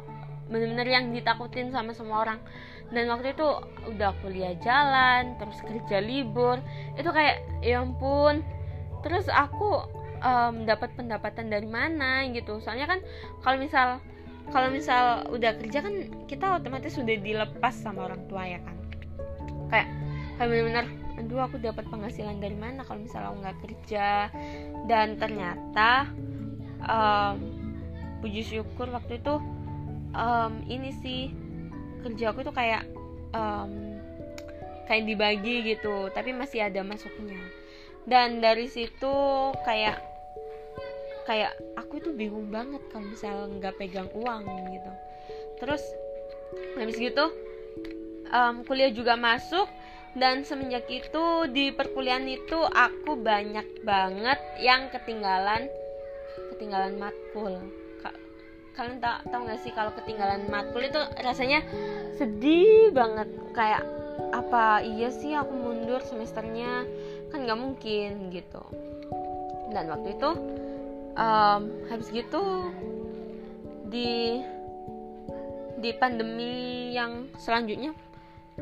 bener-bener 0.48 0.88
yang 0.88 1.06
ditakutin 1.14 1.74
sama 1.74 1.94
semua 1.94 2.26
orang. 2.26 2.40
Dan 2.88 3.12
waktu 3.12 3.36
itu 3.36 3.48
udah 3.94 4.16
kuliah 4.24 4.56
jalan 4.64 5.36
terus 5.38 5.60
kerja 5.62 6.00
libur. 6.00 6.62
Itu 6.96 7.12
kayak 7.12 7.62
ya 7.62 7.84
ampun. 7.84 8.42
Terus 9.04 9.28
aku 9.28 9.86
um, 10.24 10.64
dapat 10.64 10.96
pendapatan 10.96 11.52
dari 11.52 11.68
mana 11.68 12.26
gitu. 12.32 12.64
Soalnya 12.64 12.88
kan 12.88 13.00
kalau 13.44 13.58
misal 13.60 14.00
kalau 14.52 14.72
misal 14.72 15.28
udah 15.28 15.60
kerja 15.60 15.84
kan 15.84 15.94
kita 16.26 16.60
otomatis 16.60 16.96
sudah 16.96 17.20
dilepas 17.20 17.76
sama 17.76 18.08
orang 18.08 18.24
tua 18.32 18.48
ya 18.48 18.60
kan? 18.64 18.78
Kayak 19.68 19.88
kayak 20.40 20.48
bener-bener 20.48 20.86
aduh 21.18 21.42
aku 21.50 21.58
dapat 21.58 21.84
penghasilan 21.90 22.38
dari 22.38 22.54
mana 22.54 22.86
kalau 22.86 23.04
misal 23.04 23.28
aku 23.28 23.38
nggak 23.44 23.60
kerja? 23.68 24.32
Dan 24.88 25.20
ternyata 25.20 26.08
um, 26.88 27.36
puji 28.24 28.42
syukur 28.46 28.88
waktu 28.90 29.20
itu 29.20 29.36
um, 30.16 30.54
ini 30.72 30.96
sih 31.04 31.22
kerja 32.06 32.32
aku 32.32 32.48
tuh 32.48 32.56
kayak 32.56 32.88
um, 33.36 34.00
kayak 34.88 35.04
dibagi 35.04 35.76
gitu 35.76 36.08
tapi 36.16 36.32
masih 36.32 36.64
ada 36.64 36.82
masuknya. 36.88 37.40
Dan 38.08 38.40
dari 38.40 38.72
situ 38.72 39.16
kayak 39.68 40.00
kayak 41.28 41.52
aku 41.76 42.00
itu 42.00 42.16
bingung 42.16 42.48
banget 42.48 42.80
kalau 42.88 43.12
misal 43.12 43.52
nggak 43.52 43.76
pegang 43.76 44.08
uang 44.16 44.48
gitu. 44.72 44.92
Terus 45.60 45.84
habis 46.80 46.96
gitu 46.96 47.30
um, 48.32 48.64
kuliah 48.64 48.90
juga 48.90 49.20
masuk 49.20 49.68
dan 50.16 50.42
semenjak 50.48 50.88
itu 50.88 51.26
di 51.52 51.70
perkuliahan 51.76 52.26
itu 52.26 52.58
aku 52.64 53.20
banyak 53.20 53.84
banget 53.84 54.40
yang 54.64 54.88
ketinggalan 54.90 55.68
ketinggalan 56.56 56.96
matkul. 56.98 57.60
Kalian 58.78 59.02
tak 59.02 59.26
tahu 59.34 59.50
nggak 59.50 59.62
sih 59.66 59.74
kalau 59.74 59.90
ketinggalan 59.98 60.46
matkul 60.54 60.86
itu 60.86 61.02
rasanya 61.26 61.66
sedih 62.14 62.94
banget. 62.94 63.26
Kayak 63.58 63.82
apa 64.30 64.86
iya 64.86 65.10
sih 65.10 65.34
aku 65.34 65.50
mundur 65.50 65.98
semesternya? 66.06 66.86
Kan 67.34 67.50
nggak 67.50 67.58
mungkin 67.58 68.30
gitu. 68.30 68.62
Dan 69.74 69.90
waktu 69.90 70.14
itu 70.14 70.30
um, 71.18 71.62
habis 71.90 72.08
gitu 72.14 72.72
di 73.90 74.40
di 75.78 75.92
pandemi 75.98 76.94
yang 76.94 77.30
selanjutnya 77.38 77.92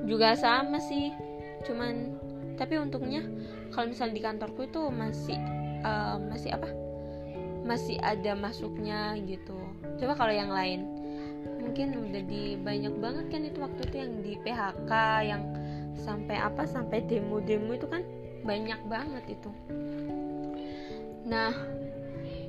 juga 0.07 0.33
sama 0.35 0.79
sih. 0.79 1.11
Cuman 1.67 2.15
tapi 2.55 2.79
untungnya 2.79 3.23
kalau 3.75 3.91
misal 3.91 4.11
di 4.11 4.23
kantorku 4.23 4.67
itu 4.67 4.87
masih 4.89 5.37
uh, 5.83 6.17
masih 6.31 6.55
apa? 6.55 6.71
Masih 7.67 7.99
ada 7.99 8.33
masuknya 8.33 9.19
gitu. 9.27 9.55
Coba 9.99 10.15
kalau 10.15 10.33
yang 10.33 10.51
lain. 10.51 10.87
Mungkin 11.65 11.97
udah 11.97 12.23
di 12.29 12.55
banyak 12.61 12.93
banget 13.01 13.25
kan 13.33 13.41
itu 13.41 13.57
waktu 13.57 13.81
itu 13.89 13.95
yang 13.97 14.13
di 14.21 14.33
PHK 14.45 14.91
yang 15.25 15.43
sampai 15.97 16.37
apa 16.37 16.67
sampai 16.67 17.01
demo-demo 17.09 17.73
itu 17.73 17.89
kan 17.89 18.05
banyak 18.45 18.77
banget 18.85 19.23
itu. 19.33 19.49
Nah 21.25 21.51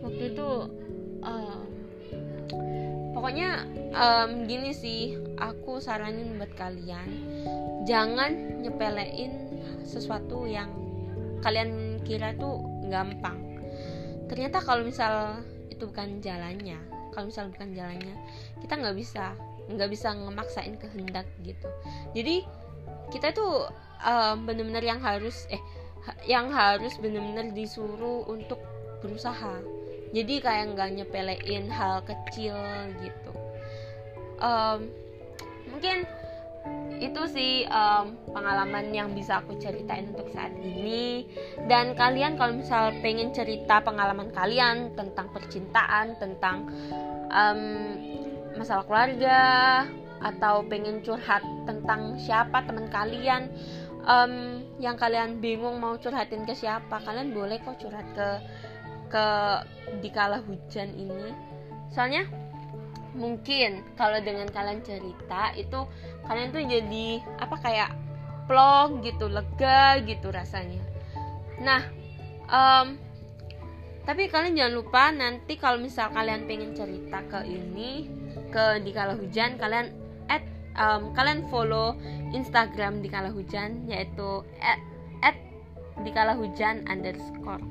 waktu 0.07 0.33
itu 0.33 0.49
um, 1.27 1.61
pokoknya 3.13 3.67
um, 3.93 4.47
gini 4.47 4.71
sih 4.71 5.19
aku 5.37 5.83
saranin 5.83 6.39
buat 6.39 6.55
kalian 6.55 7.09
jangan 7.85 8.63
nyepelein 8.63 9.51
sesuatu 9.83 10.47
yang 10.47 10.71
kalian 11.43 12.03
kira 12.03 12.35
tuh 12.35 12.59
gampang. 12.91 13.39
Ternyata 14.27 14.59
kalau 14.63 14.83
misal 14.83 15.43
itu 15.71 15.87
bukan 15.87 16.19
jalannya 16.23 16.79
kalau 17.15 17.33
misal 17.33 17.49
bukan 17.49 17.73
jalannya 17.73 18.15
kita 18.61 18.77
nggak 18.77 18.97
bisa 18.97 19.33
nggak 19.73 19.91
bisa 19.91 20.13
ngemaksain 20.13 20.77
kehendak 20.79 21.27
gitu. 21.43 21.69
Jadi 22.13 22.45
kita 23.11 23.33
tuh 23.33 23.71
um, 24.05 24.45
bener-bener 24.45 24.83
yang 24.83 25.01
harus 25.01 25.49
eh 25.49 25.63
yang 26.29 26.53
harus 26.55 26.95
bener-bener 27.03 27.51
disuruh 27.51 28.23
untuk 28.31 28.63
berusaha 29.03 29.59
jadi 30.15 30.35
kayak 30.43 30.65
nggak 30.77 30.91
nyepelein 31.01 31.67
hal 31.71 32.03
kecil 32.07 32.57
gitu. 33.03 33.33
Um, 34.37 34.93
mungkin 35.73 36.05
itu 36.97 37.23
sih 37.29 37.69
um, 37.69 38.17
pengalaman 38.33 38.91
yang 38.91 39.13
bisa 39.13 39.45
aku 39.45 39.59
ceritain 39.61 40.11
untuk 40.11 40.33
saat 40.33 40.53
ini. 40.59 41.29
Dan 41.69 41.95
kalian 41.95 42.35
kalau 42.41 42.59
misal 42.59 42.95
pengen 43.05 43.31
cerita 43.31 43.85
pengalaman 43.85 44.33
kalian 44.33 44.97
tentang 44.97 45.31
percintaan 45.31 46.17
tentang 46.19 46.67
um, 47.31 47.63
masalah 48.57 48.85
keluarga 48.89 49.41
atau 50.25 50.65
pengen 50.65 51.05
curhat 51.05 51.45
tentang 51.69 52.17
siapa 52.17 52.65
teman 52.65 52.89
kalian 52.89 53.53
um, 54.09 54.65
yang 54.81 54.97
kalian 54.97 55.43
bingung 55.45 55.77
mau 55.77 56.01
curhatin 56.01 56.49
ke 56.49 56.57
siapa 56.57 57.03
kalian 57.05 57.37
boleh 57.37 57.61
kok 57.61 57.77
curhat 57.77 58.07
ke 58.17 58.29
ke 59.09 59.27
di 60.03 60.11
kala 60.11 60.43
hujan 60.43 60.91
ini. 60.95 61.31
Soalnya 61.93 62.27
mungkin 63.17 63.81
kalau 63.97 64.21
dengan 64.21 64.47
kalian 64.53 64.85
cerita 64.85 65.57
itu 65.57 65.89
kalian 66.29 66.53
tuh 66.53 66.63
jadi 66.63 67.07
apa 67.41 67.57
kayak 67.59 67.91
plong 68.47 69.03
gitu 69.03 69.27
lega 69.27 69.99
gitu 70.05 70.29
rasanya. 70.31 70.85
Nah 71.59 71.83
um, 72.53 73.01
tapi 74.07 74.31
kalian 74.31 74.55
jangan 74.55 74.75
lupa 74.77 75.11
nanti 75.11 75.59
kalau 75.59 75.83
misal 75.83 76.13
kalian 76.15 76.47
pengen 76.47 76.77
cerita 76.77 77.27
ke 77.27 77.43
ini 77.43 78.07
ke 78.55 78.79
di 78.87 78.95
kala 78.95 79.19
hujan 79.19 79.59
kalian 79.59 79.91
add 80.31 80.47
um, 80.79 81.11
kalian 81.17 81.43
follow 81.51 81.99
Instagram 82.31 83.03
di 83.03 83.11
kala 83.11 83.35
hujan 83.35 83.83
yaitu 83.91 84.47
at, 84.63 84.79
at 85.27 85.37
di 86.05 86.13
kala 86.15 86.39
hujan 86.39 86.87
underscore. 86.87 87.65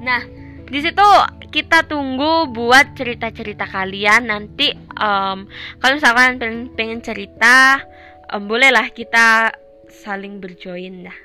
Nah 0.00 0.24
di 0.70 0.78
situ 0.78 1.08
kita 1.50 1.82
tunggu 1.84 2.46
buat 2.54 2.94
cerita-cerita 2.94 3.66
kalian. 3.66 4.30
Nanti 4.30 4.70
um, 4.96 5.50
kalau 5.82 5.94
misalkan 5.98 6.38
pengen, 6.38 6.70
pengen 6.78 7.00
cerita 7.02 7.82
um, 8.30 8.46
bolehlah 8.46 8.86
kita 8.94 9.50
saling 9.90 10.38
berjoin 10.38 11.10
dah 11.10 11.18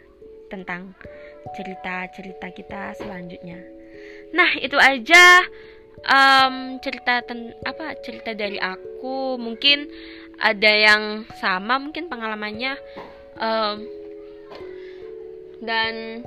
tentang 0.49 0.97
cerita-cerita 1.53 2.49
kita 2.57 2.97
selanjutnya. 2.97 3.61
Nah 4.33 4.49
itu 4.57 4.75
aja 4.81 5.45
um, 6.09 6.81
cerita 6.81 7.21
ten 7.21 7.53
apa 7.61 7.93
cerita 8.01 8.33
dari 8.33 8.57
aku. 8.57 9.37
Mungkin 9.37 9.85
ada 10.41 10.71
yang 10.73 11.29
sama 11.37 11.77
mungkin 11.77 12.09
pengalamannya. 12.09 12.75
Um, 13.37 13.85
dan 15.63 16.23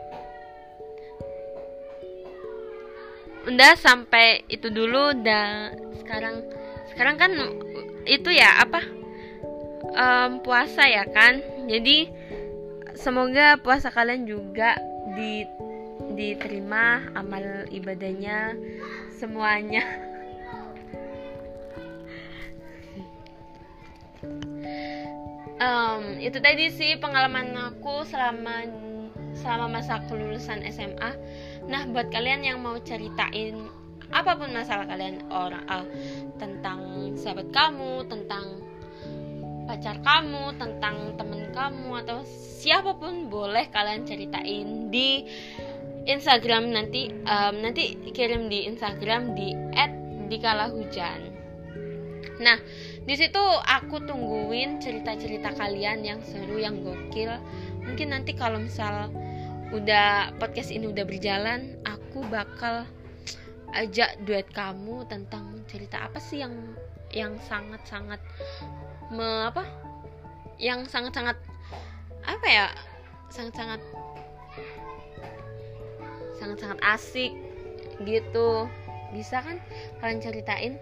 udah 3.49 3.73
sampai 3.81 4.45
itu 4.53 4.69
dulu 4.69 5.17
dan 5.25 5.73
sekarang 6.05 6.45
sekarang 6.93 7.17
kan 7.17 7.33
itu 8.05 8.29
ya 8.29 8.61
apa 8.61 8.85
um, 9.97 10.45
puasa 10.45 10.85
ya 10.85 11.09
kan? 11.09 11.41
Jadi 11.65 12.13
semoga 12.93 13.57
puasa 13.61 13.89
kalian 13.89 14.29
juga 14.29 14.77
di 15.17 15.49
diterima 16.13 17.09
amal 17.17 17.65
ibadahnya 17.73 18.53
semuanya. 19.17 19.85
Um, 25.59 26.23
itu 26.23 26.39
tadi 26.39 26.71
sih 26.71 26.95
pengalaman 27.03 27.51
aku 27.59 28.07
selama 28.07 28.63
selama 29.35 29.79
masa 29.79 30.07
kelulusan 30.07 30.63
SMA 30.71 31.19
Nah, 31.69 31.85
buat 31.93 32.09
kalian 32.09 32.49
yang 32.49 32.59
mau 32.65 32.81
ceritain 32.81 33.69
apa 34.09 34.41
pun 34.41 34.49
masalah 34.57 34.89
kalian 34.89 35.21
orang 35.29 35.65
uh, 35.69 35.85
tentang 36.41 37.13
sahabat 37.13 37.53
kamu, 37.53 38.09
tentang 38.09 38.65
pacar 39.69 40.01
kamu, 40.01 40.57
tentang 40.57 41.13
temen 41.21 41.53
kamu 41.53 41.91
atau 42.09 42.25
siapa 42.57 42.97
pun 42.97 43.29
boleh 43.29 43.69
kalian 43.69 44.09
ceritain 44.09 44.89
di 44.89 45.29
Instagram 46.09 46.73
nanti 46.73 47.13
um, 47.29 47.61
nanti 47.61 48.01
kirim 48.17 48.49
di 48.49 48.65
Instagram 48.65 49.37
di 49.37 49.53
@dikalahujan. 50.33 51.21
Nah, 52.41 52.57
di 53.05 53.15
situ 53.19 53.45
aku 53.69 54.09
tungguin 54.09 54.81
cerita-cerita 54.81 55.53
kalian 55.53 56.01
yang 56.01 56.21
seru, 56.25 56.57
yang 56.57 56.81
gokil. 56.81 57.37
Mungkin 57.85 58.09
nanti 58.09 58.33
kalau 58.33 58.63
misal 58.63 59.13
udah 59.69 60.33
podcast 60.41 60.73
ini 60.73 60.89
udah 60.89 61.05
berjalan, 61.05 61.77
aku 61.85 62.25
bakal 62.33 62.89
ajak 63.77 64.17
duet 64.25 64.49
kamu 64.57 65.05
tentang 65.13 65.61
cerita 65.69 66.09
apa 66.09 66.17
sih 66.17 66.41
yang 66.41 66.57
yang 67.13 67.37
sangat-sangat 67.45 68.21
me 69.13 69.49
apa? 69.53 69.65
Yang 70.57 70.89
sangat-sangat 70.89 71.37
apa 72.25 72.47
ya? 72.49 72.67
Sangat-sangat 73.29 73.81
sangat-sangat 76.41 76.79
asik 76.81 77.33
gitu. 78.09 78.69
Bisa 79.13 79.41
kan 79.45 79.61
kalian 80.01 80.21
ceritain? 80.25 80.75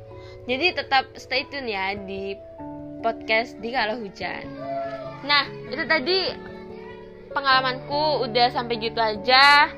Jadi 0.47 0.75
tetap 0.75 1.11
stay 1.19 1.47
tune 1.51 1.71
ya 1.71 1.95
di 1.95 2.39
podcast 3.03 3.59
di 3.63 3.71
kalau 3.71 3.99
hujan. 3.99 4.47
Nah, 5.27 5.47
itu 5.71 5.83
tadi 5.87 6.19
pengalamanku 7.37 8.25
udah 8.25 8.49
sampai 8.49 8.81
gitu 8.81 8.97
aja. 8.97 9.69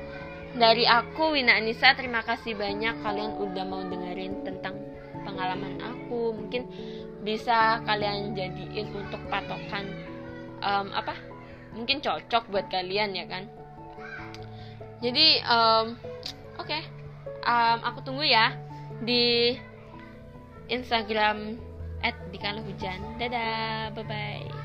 Dari 0.55 0.87
aku 0.87 1.35
Wina 1.35 1.59
Anissa, 1.59 1.91
terima 1.93 2.23
kasih 2.23 2.55
banyak 2.55 3.03
kalian 3.03 3.35
udah 3.37 3.63
mau 3.67 3.83
dengerin 3.83 4.47
tentang 4.47 4.79
pengalaman 5.27 5.75
aku. 5.83 6.31
Mungkin 6.33 6.63
bisa 7.21 7.83
kalian 7.83 8.31
jadiin 8.31 8.95
untuk 8.95 9.19
patokan 9.27 9.85
um, 10.63 10.87
apa? 10.95 11.13
Mungkin 11.75 11.99
cocok 11.99 12.49
buat 12.49 12.71
kalian 12.71 13.13
ya 13.13 13.27
kan. 13.27 13.45
Jadi 15.03 15.43
um, 15.45 15.99
oke, 16.57 16.65
okay. 16.65 16.81
um, 17.45 17.77
aku 17.85 17.99
tunggu 18.01 18.25
ya 18.25 18.55
di 19.03 19.53
Instagram 20.71 21.59
at 22.01 22.15
hujan. 22.33 22.99
Dadah, 23.19 23.93
bye 23.93 24.03
bye. 24.07 24.58